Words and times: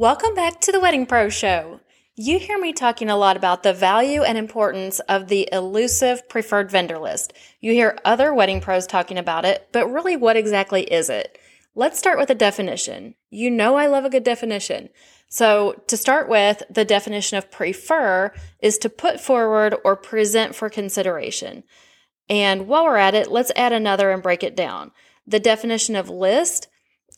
Welcome 0.00 0.36
back 0.36 0.60
to 0.60 0.70
the 0.70 0.78
Wedding 0.78 1.06
Pro 1.06 1.28
Show. 1.28 1.80
You 2.14 2.38
hear 2.38 2.56
me 2.56 2.72
talking 2.72 3.10
a 3.10 3.16
lot 3.16 3.36
about 3.36 3.64
the 3.64 3.72
value 3.72 4.22
and 4.22 4.38
importance 4.38 5.00
of 5.00 5.26
the 5.26 5.48
elusive 5.50 6.28
preferred 6.28 6.70
vendor 6.70 7.00
list. 7.00 7.32
You 7.58 7.72
hear 7.72 7.98
other 8.04 8.32
wedding 8.32 8.60
pros 8.60 8.86
talking 8.86 9.18
about 9.18 9.44
it, 9.44 9.66
but 9.72 9.88
really, 9.88 10.14
what 10.14 10.36
exactly 10.36 10.82
is 10.82 11.10
it? 11.10 11.36
Let's 11.74 11.98
start 11.98 12.16
with 12.16 12.30
a 12.30 12.36
definition. 12.36 13.16
You 13.28 13.50
know, 13.50 13.74
I 13.74 13.88
love 13.88 14.04
a 14.04 14.08
good 14.08 14.22
definition. 14.22 14.90
So, 15.28 15.82
to 15.88 15.96
start 15.96 16.28
with, 16.28 16.62
the 16.70 16.84
definition 16.84 17.36
of 17.36 17.50
prefer 17.50 18.32
is 18.60 18.78
to 18.78 18.88
put 18.88 19.18
forward 19.18 19.74
or 19.84 19.96
present 19.96 20.54
for 20.54 20.70
consideration. 20.70 21.64
And 22.28 22.68
while 22.68 22.84
we're 22.84 22.98
at 22.98 23.16
it, 23.16 23.32
let's 23.32 23.50
add 23.56 23.72
another 23.72 24.12
and 24.12 24.22
break 24.22 24.44
it 24.44 24.54
down. 24.54 24.92
The 25.26 25.40
definition 25.40 25.96
of 25.96 26.08
list 26.08 26.68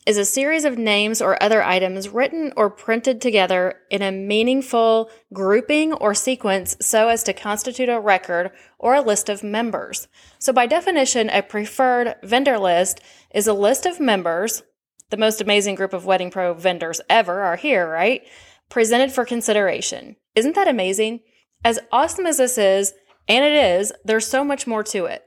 is 0.05 0.17
a 0.17 0.25
series 0.25 0.65
of 0.65 0.77
names 0.77 1.21
or 1.21 1.41
other 1.41 1.63
items 1.63 2.09
written 2.09 2.51
or 2.57 2.69
printed 2.69 3.21
together 3.21 3.75
in 3.91 4.01
a 4.01 4.11
meaningful 4.11 5.09
grouping 5.31 5.93
or 5.93 6.15
sequence 6.15 6.75
so 6.81 7.07
as 7.07 7.23
to 7.23 7.33
constitute 7.33 7.89
a 7.89 7.99
record 7.99 8.51
or 8.79 8.95
a 8.95 9.01
list 9.01 9.29
of 9.29 9.43
members. 9.43 10.07
So, 10.39 10.51
by 10.51 10.65
definition, 10.65 11.29
a 11.29 11.43
preferred 11.43 12.15
vendor 12.23 12.57
list 12.57 12.99
is 13.33 13.47
a 13.47 13.53
list 13.53 13.85
of 13.85 13.99
members. 13.99 14.63
The 15.11 15.17
most 15.17 15.39
amazing 15.39 15.75
group 15.75 15.93
of 15.93 16.05
Wedding 16.05 16.31
Pro 16.31 16.53
vendors 16.53 17.01
ever 17.09 17.41
are 17.41 17.57
here, 17.57 17.87
right? 17.87 18.23
Presented 18.69 19.11
for 19.11 19.25
consideration. 19.25 20.15
Isn't 20.33 20.55
that 20.55 20.67
amazing? 20.67 21.19
As 21.63 21.79
awesome 21.91 22.25
as 22.25 22.37
this 22.37 22.57
is, 22.57 22.93
and 23.27 23.45
it 23.45 23.53
is, 23.53 23.93
there's 24.03 24.25
so 24.25 24.43
much 24.43 24.65
more 24.65 24.83
to 24.85 25.05
it. 25.05 25.23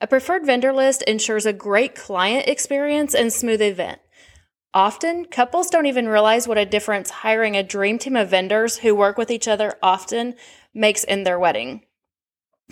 A 0.00 0.06
preferred 0.06 0.44
vendor 0.44 0.72
list 0.72 1.02
ensures 1.02 1.46
a 1.46 1.52
great 1.52 1.94
client 1.94 2.46
experience 2.46 3.14
and 3.14 3.32
smooth 3.32 3.62
event. 3.62 4.00
Often, 4.78 5.24
couples 5.24 5.70
don't 5.70 5.86
even 5.86 6.06
realize 6.06 6.46
what 6.46 6.56
a 6.56 6.64
difference 6.64 7.10
hiring 7.10 7.56
a 7.56 7.64
dream 7.64 7.98
team 7.98 8.14
of 8.14 8.28
vendors 8.28 8.78
who 8.78 8.94
work 8.94 9.18
with 9.18 9.28
each 9.28 9.48
other 9.48 9.74
often 9.82 10.36
makes 10.72 11.02
in 11.02 11.24
their 11.24 11.36
wedding. 11.36 11.82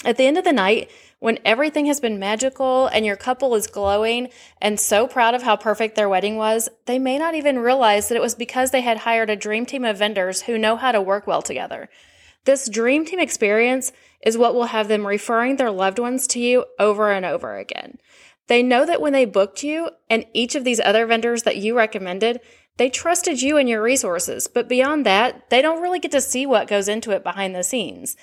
At 0.04 0.16
the 0.16 0.24
end 0.24 0.38
of 0.38 0.44
the 0.44 0.52
night, 0.52 0.88
when 1.18 1.40
everything 1.44 1.86
has 1.86 1.98
been 1.98 2.20
magical 2.20 2.86
and 2.86 3.04
your 3.04 3.16
couple 3.16 3.56
is 3.56 3.66
glowing 3.66 4.28
and 4.62 4.78
so 4.78 5.08
proud 5.08 5.34
of 5.34 5.42
how 5.42 5.56
perfect 5.56 5.96
their 5.96 6.08
wedding 6.08 6.36
was, 6.36 6.68
they 6.84 7.00
may 7.00 7.18
not 7.18 7.34
even 7.34 7.58
realize 7.58 8.06
that 8.06 8.14
it 8.14 8.22
was 8.22 8.36
because 8.36 8.70
they 8.70 8.82
had 8.82 8.98
hired 8.98 9.28
a 9.28 9.34
dream 9.34 9.66
team 9.66 9.84
of 9.84 9.98
vendors 9.98 10.42
who 10.42 10.56
know 10.56 10.76
how 10.76 10.92
to 10.92 11.02
work 11.02 11.26
well 11.26 11.42
together. 11.42 11.88
This 12.46 12.68
dream 12.68 13.04
team 13.04 13.18
experience 13.18 13.92
is 14.24 14.38
what 14.38 14.54
will 14.54 14.66
have 14.66 14.88
them 14.88 15.06
referring 15.06 15.56
their 15.56 15.70
loved 15.70 15.98
ones 15.98 16.26
to 16.28 16.40
you 16.40 16.64
over 16.78 17.10
and 17.10 17.26
over 17.26 17.56
again. 17.56 17.98
They 18.46 18.62
know 18.62 18.86
that 18.86 19.00
when 19.00 19.12
they 19.12 19.24
booked 19.24 19.64
you 19.64 19.90
and 20.08 20.24
each 20.32 20.54
of 20.54 20.62
these 20.62 20.80
other 20.80 21.06
vendors 21.06 21.42
that 21.42 21.56
you 21.56 21.76
recommended, 21.76 22.40
they 22.76 22.88
trusted 22.88 23.42
you 23.42 23.56
and 23.56 23.68
your 23.68 23.82
resources. 23.82 24.46
But 24.46 24.68
beyond 24.68 25.04
that, 25.04 25.50
they 25.50 25.60
don't 25.60 25.82
really 25.82 25.98
get 25.98 26.12
to 26.12 26.20
see 26.20 26.46
what 26.46 26.68
goes 26.68 26.86
into 26.86 27.10
it 27.10 27.24
behind 27.24 27.54
the 27.54 27.64
scenes. 27.64 28.16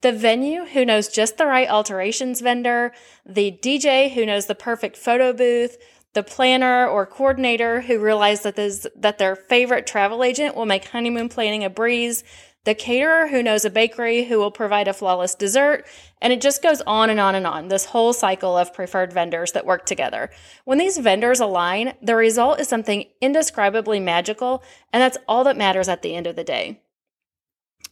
The 0.00 0.12
venue 0.12 0.64
who 0.64 0.84
knows 0.84 1.08
just 1.08 1.38
the 1.38 1.46
right 1.46 1.68
alterations 1.68 2.40
vendor, 2.40 2.92
the 3.24 3.58
DJ 3.62 4.12
who 4.12 4.26
knows 4.26 4.46
the 4.46 4.54
perfect 4.54 4.96
photo 4.96 5.32
booth, 5.32 5.76
the 6.14 6.22
planner 6.22 6.86
or 6.86 7.06
coordinator 7.06 7.82
who 7.82 7.98
realized 7.98 8.42
that, 8.42 8.56
this, 8.56 8.86
that 8.96 9.18
their 9.18 9.36
favorite 9.36 9.86
travel 9.86 10.24
agent 10.24 10.56
will 10.56 10.66
make 10.66 10.86
honeymoon 10.86 11.28
planning 11.28 11.64
a 11.64 11.70
breeze, 11.70 12.24
the 12.64 12.74
caterer 12.74 13.28
who 13.28 13.42
knows 13.42 13.64
a 13.64 13.70
bakery 13.70 14.24
who 14.24 14.38
will 14.38 14.50
provide 14.50 14.88
a 14.88 14.92
flawless 14.92 15.34
dessert, 15.34 15.86
and 16.20 16.32
it 16.32 16.40
just 16.40 16.62
goes 16.62 16.82
on 16.82 17.08
and 17.08 17.20
on 17.20 17.34
and 17.34 17.46
on. 17.46 17.68
This 17.68 17.86
whole 17.86 18.12
cycle 18.12 18.58
of 18.58 18.74
preferred 18.74 19.12
vendors 19.12 19.52
that 19.52 19.64
work 19.64 19.86
together. 19.86 20.30
When 20.64 20.78
these 20.78 20.98
vendors 20.98 21.40
align, 21.40 21.94
the 22.02 22.16
result 22.16 22.60
is 22.60 22.68
something 22.68 23.04
indescribably 23.20 24.00
magical, 24.00 24.62
and 24.92 25.00
that's 25.00 25.18
all 25.26 25.44
that 25.44 25.56
matters 25.56 25.88
at 25.88 26.02
the 26.02 26.14
end 26.14 26.26
of 26.26 26.36
the 26.36 26.44
day. 26.44 26.82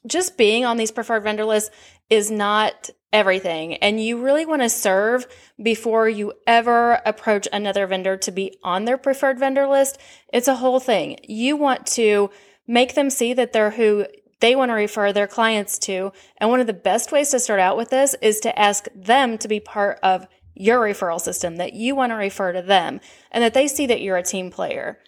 Just 0.07 0.37
being 0.37 0.65
on 0.65 0.77
these 0.77 0.93
preferred 0.93 1.25
vendor 1.25 1.45
lists 1.45 1.71
is 2.09 2.31
not 2.31 2.91
everything, 3.13 3.75
and 3.77 4.03
you 4.03 4.23
really 4.23 4.47
want 4.47 4.63
to 4.63 4.69
serve 4.69 5.27
before 5.63 6.09
you 6.09 6.33
ever 6.47 7.01
approach 7.07 7.49
another 7.53 7.87
vendor 7.87 8.17
to 8.19 8.31
be 8.31 8.59
on 8.63 8.85
their 8.85 8.99
preferred 8.99 9.39
vendor 9.39 9.67
list. 9.67 9.99
It's 10.33 10.49
a 10.49 10.57
whole 10.57 10.81
thing. 10.81 11.19
You 11.25 11.57
want 11.57 11.87
to 11.89 12.31
make 12.67 12.95
them 12.95 13.11
see 13.11 13.33
that 13.35 13.53
they're 13.53 13.71
who 13.71 14.07
they 14.41 14.55
want 14.55 14.71
to 14.71 14.75
refer 14.75 15.13
their 15.13 15.27
clients 15.27 15.79
to. 15.79 16.13
And 16.37 16.51
one 16.51 16.61
of 16.61 16.67
the 16.67 16.73
best 16.75 17.11
ways 17.11 17.31
to 17.31 17.41
start 17.41 17.61
out 17.61 17.77
with 17.77 17.91
this 17.91 18.15
is 18.21 18.41
to 18.41 18.59
ask 18.59 18.87
them 18.95 19.39
to 19.39 19.49
be 19.49 19.61
part 19.61 19.99
of 20.03 20.27
your 20.55 20.81
referral 20.81 21.21
system, 21.21 21.57
that 21.57 21.73
you 21.73 21.95
want 21.95 22.11
to 22.11 22.17
refer 22.17 22.53
to 22.53 22.63
them, 22.63 23.01
and 23.31 23.43
that 23.43 23.55
they 23.55 23.69
see 23.69 23.87
that 23.87 24.01
you're 24.01 24.17
a 24.17 24.23
team 24.23 24.51
player. 24.51 24.99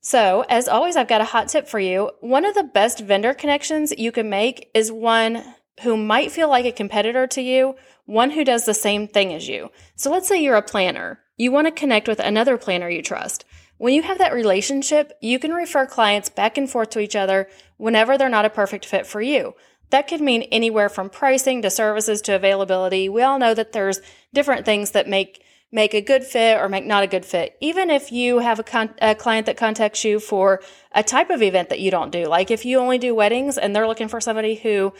So, 0.00 0.44
as 0.48 0.68
always, 0.68 0.96
I've 0.96 1.08
got 1.08 1.20
a 1.20 1.24
hot 1.24 1.48
tip 1.48 1.66
for 1.68 1.80
you. 1.80 2.10
One 2.20 2.44
of 2.44 2.54
the 2.54 2.62
best 2.62 3.00
vendor 3.00 3.34
connections 3.34 3.92
you 3.96 4.12
can 4.12 4.30
make 4.30 4.70
is 4.72 4.92
one 4.92 5.42
who 5.82 5.96
might 5.96 6.32
feel 6.32 6.48
like 6.48 6.64
a 6.64 6.72
competitor 6.72 7.26
to 7.26 7.42
you, 7.42 7.74
one 8.04 8.30
who 8.30 8.44
does 8.44 8.64
the 8.64 8.74
same 8.74 9.08
thing 9.08 9.34
as 9.34 9.48
you. 9.48 9.70
So, 9.96 10.10
let's 10.10 10.28
say 10.28 10.42
you're 10.42 10.56
a 10.56 10.62
planner. 10.62 11.20
You 11.36 11.52
want 11.52 11.66
to 11.66 11.72
connect 11.72 12.08
with 12.08 12.20
another 12.20 12.56
planner 12.56 12.88
you 12.88 13.02
trust. 13.02 13.44
When 13.78 13.92
you 13.92 14.02
have 14.02 14.18
that 14.18 14.32
relationship, 14.32 15.12
you 15.20 15.38
can 15.38 15.52
refer 15.52 15.86
clients 15.86 16.30
back 16.30 16.56
and 16.56 16.70
forth 16.70 16.90
to 16.90 17.00
each 17.00 17.14
other 17.14 17.48
whenever 17.76 18.16
they're 18.16 18.28
not 18.28 18.46
a 18.46 18.50
perfect 18.50 18.86
fit 18.86 19.06
for 19.06 19.20
you. 19.20 19.54
That 19.90 20.08
could 20.08 20.20
mean 20.20 20.42
anywhere 20.42 20.88
from 20.88 21.10
pricing 21.10 21.62
to 21.62 21.70
services 21.70 22.20
to 22.22 22.34
availability. 22.34 23.08
We 23.08 23.22
all 23.22 23.38
know 23.38 23.54
that 23.54 23.72
there's 23.72 24.00
different 24.32 24.64
things 24.64 24.92
that 24.92 25.08
make 25.08 25.42
make 25.72 25.94
a 25.94 26.00
good 26.00 26.24
fit 26.24 26.58
or 26.58 26.68
make 26.68 26.86
not 26.86 27.02
a 27.02 27.08
good 27.08 27.24
fit. 27.24 27.56
Even 27.60 27.90
if 27.90 28.12
you 28.12 28.38
have 28.38 28.58
a, 28.58 28.62
con- 28.62 28.94
a, 29.02 29.14
client 29.14 29.46
that 29.46 29.56
contacts 29.56 30.04
you 30.04 30.20
for 30.20 30.62
a 30.92 31.02
type 31.02 31.30
of 31.30 31.42
event 31.42 31.68
that 31.68 31.80
you 31.80 31.90
don't 31.90 32.12
do, 32.12 32.26
like 32.26 32.50
if 32.50 32.64
you 32.64 32.78
only 32.78 32.98
do 32.98 33.14
weddings 33.14 33.58
and 33.58 33.74
they're 33.74 33.88
looking 33.88 34.08
for 34.08 34.20
somebody 34.20 34.54
who 34.54 34.92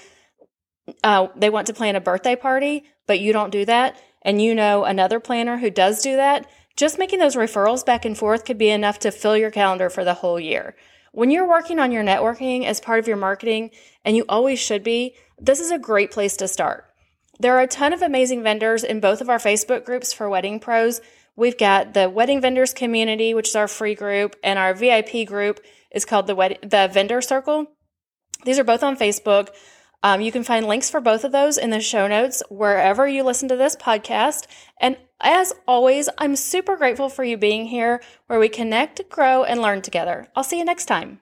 uh, 1.03 1.29
they 1.37 1.51
want 1.51 1.67
to 1.69 1.75
plan 1.75 1.97
a 1.97 2.01
birthday 2.01 2.37
party, 2.37 2.85
but 3.07 3.21
you 3.21 3.33
don't 3.33 3.51
do 3.51 3.65
that, 3.65 3.97
and 4.23 4.43
you 4.43 4.55
know 4.55 4.85
another 4.85 5.21
planner 5.21 5.59
who 5.59 5.71
does 5.71 6.03
do 6.03 6.17
that, 6.17 6.49
just 6.77 6.99
making 6.99 7.19
those 7.19 7.37
referrals 7.37 7.85
back 7.85 8.05
and 8.05 8.19
forth 8.19 8.45
could 8.45 8.59
be 8.59 8.69
enough 8.69 8.99
to 9.01 9.11
fill 9.11 9.37
your 9.37 9.51
calendar 9.51 9.89
for 9.89 10.05
the 10.05 10.15
whole 10.15 10.39
year. 10.39 10.77
When 11.13 11.31
you're 11.31 11.49
working 11.49 11.79
on 11.79 11.93
your 11.93 12.05
networking 12.05 12.65
as 12.65 12.81
part 12.81 12.99
of 12.99 13.09
your 13.09 13.17
marketing, 13.17 13.71
and 14.05 14.17
you 14.17 14.25
always 14.29 14.59
should 14.59 14.83
be, 14.83 15.15
this 15.39 15.61
is 15.61 15.71
a 15.71 15.79
great 15.79 16.11
place 16.11 16.37
to 16.37 16.49
start. 16.49 16.85
There 17.39 17.57
are 17.57 17.63
a 17.63 17.67
ton 17.67 17.93
of 17.93 18.03
amazing 18.03 18.43
vendors 18.43 18.83
in 18.85 19.01
both 19.01 19.21
of 19.21 19.29
our 19.29 19.39
Facebook 19.39 19.85
groups 19.85 20.13
for 20.13 20.29
wedding 20.29 20.59
pros. 20.61 21.01
We've 21.37 21.59
got 21.59 21.93
the 21.93 22.09
Wedding 22.09 22.41
Vendors 22.41 22.73
Community, 22.73 23.35
which 23.35 23.49
is 23.49 23.57
our 23.57 23.69
free 23.69 23.95
group, 23.95 24.37
and 24.43 24.59
our 24.59 24.73
VIP 24.73 25.27
group 25.27 25.61
is 25.91 26.07
called 26.07 26.27
the 26.27 26.35
Wed- 26.35 26.59
the 26.63 26.89
Vendor 26.93 27.21
Circle. 27.21 27.67
These 28.45 28.59
are 28.59 28.65
both 28.65 28.83
on 28.83 28.97
Facebook. 28.97 29.51
Um, 30.03 30.21
you 30.21 30.33
can 30.33 30.45
find 30.45 30.67
links 30.67 30.89
for 30.89 31.01
both 31.01 31.25
of 31.25 31.33
those 31.33 31.59
in 31.59 31.71
the 31.71 31.81
show 31.81 32.07
notes 32.07 32.43
wherever 32.49 33.09
you 33.09 33.23
listen 33.23 33.49
to 33.49 33.57
this 33.57 33.77
podcast. 33.77 34.47
And 34.81 34.97
as 35.21 35.53
always, 35.67 36.09
I'm 36.19 36.37
super 36.37 36.77
grateful 36.77 37.09
for 37.09 37.25
you 37.25 37.37
being 37.37 37.67
here 37.67 38.03
where 38.27 38.39
we 38.39 38.49
connect, 38.49 39.09
grow, 39.09 39.45
and 39.45 39.61
learn 39.61 39.83
together. 39.83 40.29
I'll 40.37 40.45
see 40.45 40.59
you 40.59 40.65
next 40.65 40.87
time. 40.87 41.21